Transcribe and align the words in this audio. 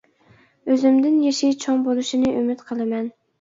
ئۆزۈمدىن 0.71 1.19
يېشى 1.25 1.49
چوڭ 1.65 1.85
بولۇشىنى 1.89 2.33
ئۈمىد 2.39 2.65
قىلىمەن. 2.73 3.13